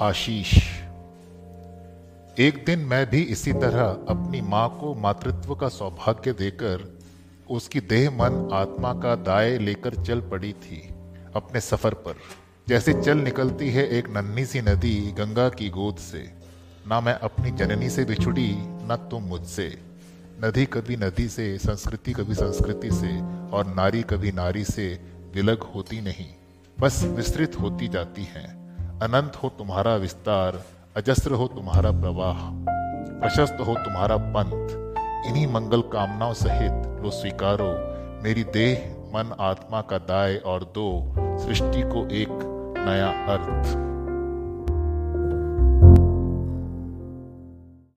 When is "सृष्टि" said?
41.18-41.82